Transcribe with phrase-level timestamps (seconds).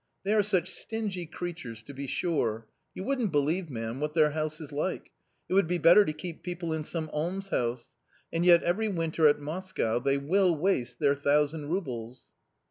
[0.23, 2.65] They are such stingy creatures, to be sure.
[2.95, 5.11] You wouldn't believe, ma'am, what their house is like;
[5.47, 7.89] it would be better to keep people in some almshouse.
[8.33, 12.23] And yet every winter at Moscow they will waste their thousand roubles."